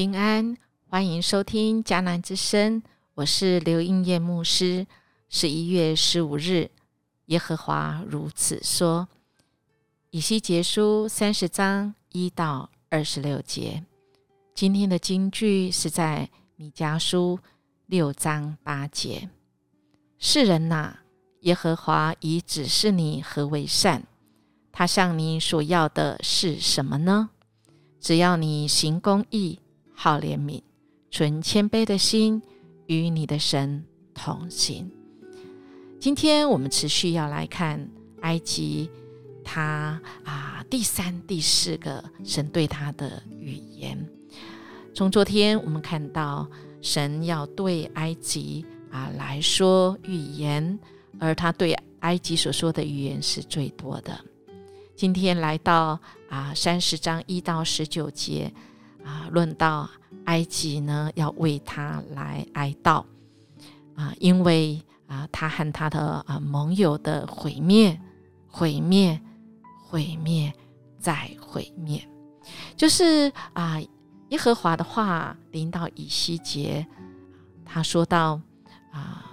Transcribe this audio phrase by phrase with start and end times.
[0.00, 0.56] 平安，
[0.88, 2.82] 欢迎收听迦南之声，
[3.16, 4.86] 我是刘英燕牧师。
[5.28, 6.70] 十一月十五日，
[7.26, 9.06] 耶和华如此说：
[10.08, 13.84] 以西结书三十章一到二十六节。
[14.54, 17.38] 今天的金句是在米迦书
[17.84, 19.28] 六章八节。
[20.18, 21.00] 世人呐，
[21.40, 24.04] 耶和华已指示你何为善，
[24.72, 27.28] 他向你所要的是什么呢？
[28.00, 29.58] 只要你行公义。
[30.02, 30.62] 好怜悯，
[31.10, 32.40] 存谦卑的心，
[32.86, 34.90] 与你的神同行。
[36.00, 37.86] 今天我们持续要来看
[38.22, 38.88] 埃及，
[39.44, 44.08] 他啊第三、第四个神对他的语言。
[44.94, 46.48] 从昨天我们看到
[46.80, 50.78] 神要对埃及啊来说预言，
[51.18, 54.18] 而他对埃及所说的语言是最多的。
[54.96, 58.50] 今天来到啊三十章一到十九节。
[59.04, 59.88] 啊，论到
[60.26, 63.04] 埃及呢，要为他来哀悼
[63.94, 68.00] 啊，因为啊，他和他的啊盟友的毁灭、
[68.46, 69.20] 毁灭、
[69.88, 70.52] 毁灭
[70.98, 72.06] 再毁灭，
[72.76, 73.80] 就是啊，
[74.28, 76.86] 耶和华的话临到以西结，
[77.64, 78.40] 他说到
[78.92, 79.24] 啊，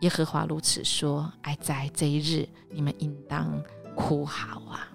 [0.00, 3.60] 耶和华如此说：哀在这一日，你们应当
[3.96, 4.88] 哭嚎啊！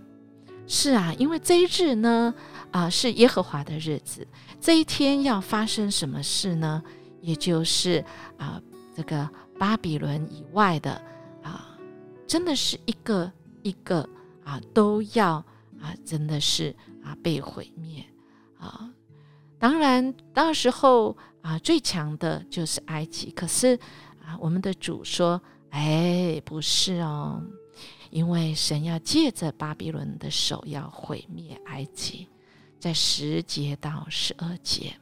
[0.73, 2.33] 是啊，因为这一日呢。
[2.71, 4.25] 啊，是耶和华的日子。
[4.61, 6.81] 这一天要发生什么事呢？
[7.19, 8.01] 也就是
[8.37, 8.61] 啊，
[8.95, 10.93] 这个巴比伦以外的
[11.43, 11.77] 啊，
[12.25, 13.29] 真的是一个
[13.61, 14.07] 一个
[14.45, 15.31] 啊，都要
[15.81, 18.05] 啊，真的是啊，被毁灭
[18.57, 18.89] 啊。
[19.59, 23.29] 当然，到时候啊，最强的就是埃及。
[23.31, 23.77] 可是
[24.25, 27.43] 啊，我们的主说：“哎，不是哦，
[28.11, 32.27] 因为神要借着巴比伦的手要毁灭埃及。”
[32.81, 34.95] 在十节到十二节，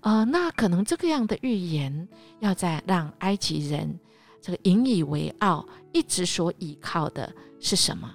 [0.00, 2.08] 呃，那可能这个样的预言，
[2.40, 4.00] 要在让埃及人
[4.40, 7.30] 这个引以为傲，一直所依靠的
[7.60, 8.10] 是什么？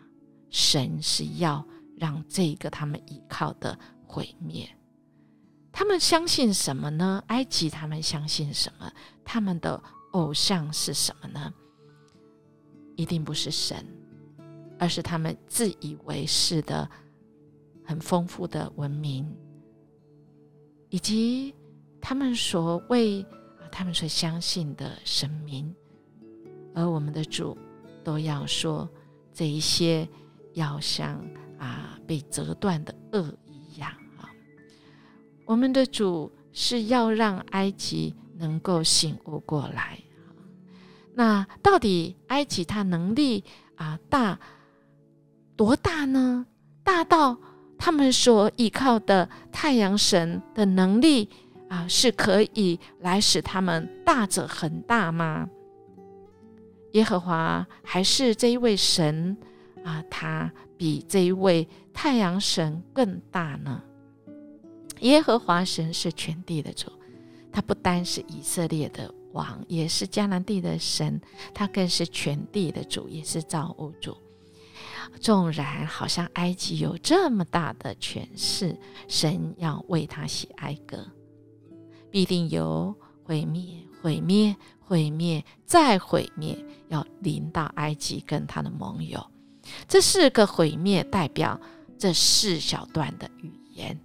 [0.50, 1.64] 神是要
[2.00, 3.78] 让这个他们依靠的
[4.08, 4.68] 毁灭。
[5.72, 7.24] 他们相信什么呢？
[7.28, 8.92] 埃及他们相信什么？
[9.24, 9.80] 他们的
[10.14, 11.54] 偶像是什么呢？
[12.96, 13.86] 一定不是神，
[14.80, 16.90] 而是他们自以为是的。
[17.86, 19.28] 很丰富的文明，
[20.90, 21.56] 以及
[22.00, 23.26] 他们所谓，
[23.72, 25.74] 他们所相信的神明，
[26.76, 27.58] 而我们的主
[28.04, 28.88] 都要说
[29.34, 30.08] 这一些，
[30.54, 31.20] 要像
[31.58, 34.30] 啊被折断的恶一样啊。
[35.46, 39.98] 我们的主是要让埃及能够醒悟过来
[41.16, 43.44] 那到底埃及它能力
[43.78, 44.40] 啊大
[45.60, 46.46] 多大呢？
[46.86, 47.38] 大到？
[47.78, 51.28] 他们所依靠的太阳神的能力
[51.68, 55.50] 啊，是可以来使他们大者很大吗？
[56.94, 59.36] 耶和华还是这一位神
[59.84, 63.84] 啊，他比这一位太阳神更大呢？
[65.02, 66.90] 耶和华神是全地的主，
[67.52, 71.20] 他不单是以色列的王，也是迦南地的神，
[71.54, 74.16] 他更是全地的主，也是造物主。
[75.20, 78.78] 纵然好像埃及有这么大的权势，
[79.08, 81.06] 神要为他写哀歌，
[82.10, 89.26] 必定有毁灭、毁灭、毁灭再毁灭，要临到埃及跟他的盟友。
[89.88, 91.60] 这四个毁灭代表
[91.98, 94.00] 这四小段的语言。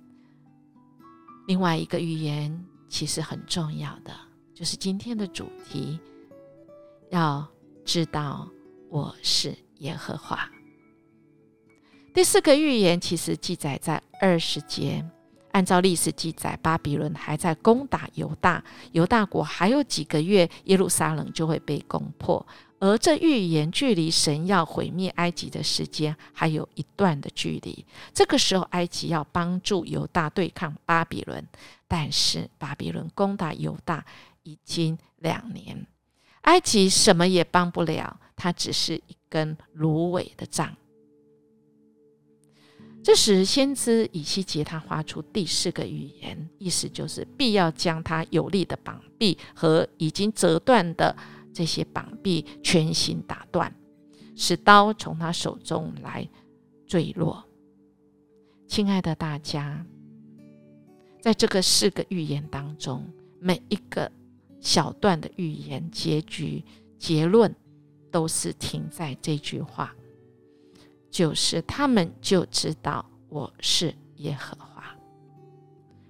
[1.47, 4.13] 另外一个预言其实很重要的，
[4.55, 5.99] 就是今天的主题，
[7.11, 7.47] 要
[7.85, 8.49] 知道
[8.91, 10.51] 我是耶和华。
[12.15, 15.05] 第四个预言其实记载在二十节。
[15.51, 18.63] 按照历史记载，巴比伦还在攻打犹大，
[18.93, 22.45] 犹大国还有几个月，耶路撒冷就会被攻破。
[22.79, 27.85] 而这预言距离神要毁灭埃及的时间还有一段的距离。
[28.13, 31.45] 这个时候，埃及要帮助犹大对抗巴比伦，
[31.89, 34.05] 但是巴比伦攻打犹大
[34.45, 35.85] 已经两年，
[36.43, 40.77] 埃及什么也帮不了，它只是一根芦苇的杖。
[43.05, 51.15] 这时，先知以西结他发出第四个预言，意思就是必要将他有力的膀臂和已经折断的
[51.53, 53.71] 这些膀臂全行打断，
[54.35, 56.27] 使刀从他手中来
[56.87, 57.45] 坠落。
[58.67, 59.85] 亲爱的大家，
[61.21, 63.07] 在这个四个预言当中，
[63.39, 64.11] 每一个
[64.61, 66.65] 小段的预言结局
[66.99, 67.55] 结论
[68.11, 69.95] 都是停在这句话。
[71.15, 74.83] 就是他们就知道我是耶和华，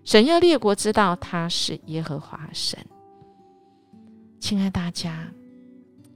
[0.02, 2.78] 神要列国知道他是耶和华神。
[4.40, 5.30] 亲爱大家，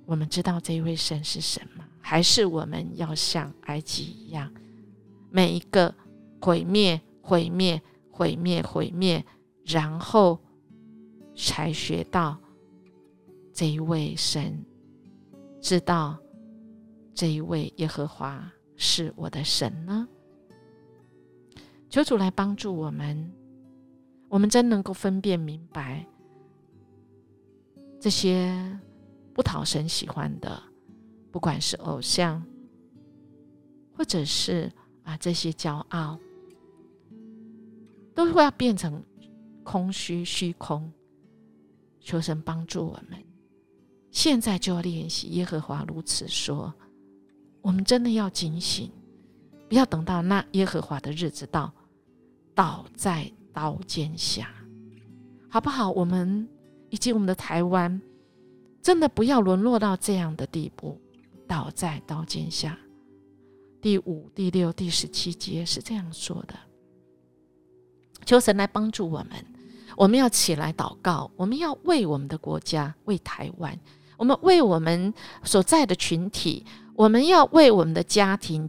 [0.06, 1.84] 我们知道这一位神是什么？
[2.00, 4.50] 还是我们要像埃及一样，
[5.30, 5.94] 每一个
[6.40, 7.78] 毁灭、毁灭、
[8.10, 9.22] 毁灭、毁灭，
[9.66, 10.40] 然后
[11.36, 12.38] 才学到
[13.52, 14.64] 这一位神，
[15.60, 16.16] 知道
[17.12, 20.08] 这一位耶和华是我的神呢？
[21.90, 23.30] 求主来帮助我们，
[24.28, 26.06] 我们真能够分辨明白
[28.00, 28.78] 这些
[29.34, 30.62] 不讨神喜欢的。
[31.30, 32.42] 不管是偶像，
[33.92, 34.72] 或者是
[35.02, 36.18] 啊这些骄傲，
[38.14, 39.04] 都会要变成
[39.62, 40.90] 空虚虚空。
[42.00, 43.22] 求神帮助我们，
[44.10, 45.28] 现在就要练习。
[45.28, 46.72] 耶和华如此说，
[47.62, 48.90] 我们真的要警醒，
[49.68, 51.72] 不要等到那耶和华的日子到，
[52.54, 54.48] 倒在刀尖下，
[55.48, 55.90] 好不好？
[55.90, 56.48] 我们
[56.90, 58.00] 以及我们的台湾，
[58.80, 61.00] 真的不要沦落到这样的地步。
[61.46, 62.78] 倒在刀尖下。
[63.80, 66.54] 第五、第六、第十七节是这样说的：
[68.26, 69.30] 求神来帮助我们，
[69.96, 73.80] 我们要起来祷告，我们要为我们的国家、为台湾，
[74.18, 76.66] 我们为我们所在的群体，
[76.98, 78.68] 我们要为我们的家庭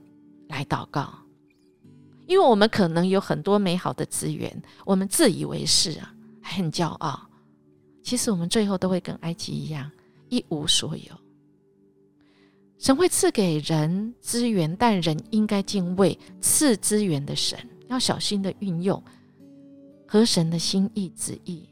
[0.49, 1.11] 来祷告，
[2.27, 7.19] 因为我们可能有很多美好的资源，我们自以为是啊，很骄傲，
[8.03, 9.89] 其实我们最后都会跟埃及一样，
[10.29, 11.11] 一无所有。
[12.77, 19.03] 神会赐给人资源，但人应该敬畏赐资源的神，要小心的运用
[20.07, 21.67] 和神的心意旨意，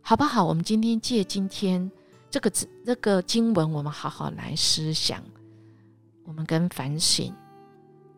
[0.00, 0.42] 好不好？
[0.46, 1.92] 我们今天借今天
[2.30, 5.22] 这个字这个经文，我们好好来思想，
[6.24, 7.32] 我们跟反省，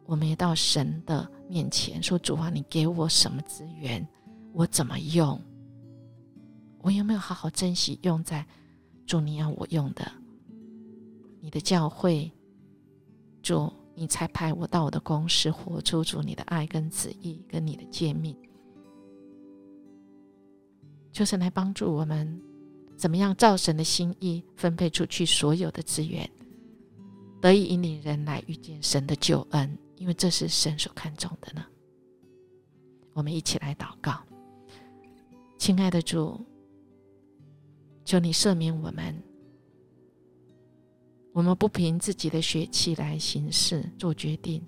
[0.05, 4.07] 我们也到神的面前说：主啊，你给我什么资源？
[4.53, 5.41] 我怎么用？
[6.81, 8.47] 我有没有好好珍惜用在
[9.07, 10.11] 主你要我用的？
[11.41, 12.31] 你的教会，
[13.43, 18.37] 主，你才派我到我的公司，活出主你的爱跟旨意，跟你的诫命，
[21.13, 22.41] 就是来帮助我们，
[22.97, 26.29] 怎么样照神的心意分配出去所有的资源，
[27.47, 31.65] 得以引领人来遇见神的救恩，因为这是神所看重的呢。
[33.13, 34.21] 我们一起来祷告，
[35.57, 36.45] 亲爱的主，
[38.05, 39.23] 求你赦免我们。
[41.33, 44.61] 我们不凭自己的血气来行事做决定，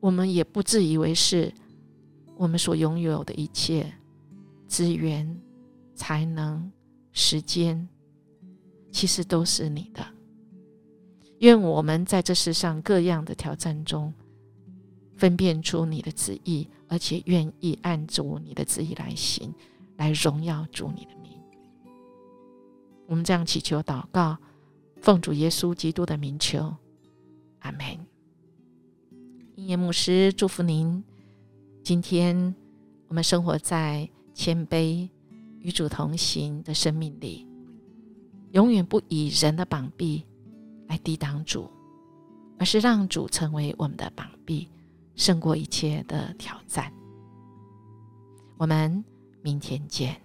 [0.00, 1.54] 我们也不自以为是。
[2.36, 3.92] 我们所拥有的一切
[4.66, 5.40] 资源、
[5.94, 6.72] 才能、
[7.12, 7.88] 时间，
[8.90, 10.04] 其实都是你的。
[11.40, 14.12] 愿我们在这世上各样的挑战中，
[15.16, 19.52] 分辨出你的旨意，而且愿意按着你的旨意来行，
[19.96, 21.32] 来荣耀主你的名。
[23.06, 24.38] 我们这样祈求祷告。
[25.00, 26.76] 奉主耶稣基督的名求，
[27.60, 27.80] 阿门。
[29.56, 31.02] 音乐牧师祝福您。
[31.82, 32.54] 今天
[33.08, 35.08] 我们生活在谦卑、
[35.60, 37.46] 与主同行的生命里，
[38.52, 40.26] 永远不以人的膀臂
[40.90, 41.70] 来抵挡主，
[42.58, 44.68] 而是让主成为我们的膀臂，
[45.14, 46.92] 胜过一切的挑战。
[48.58, 49.04] 我们
[49.40, 50.20] 明天见。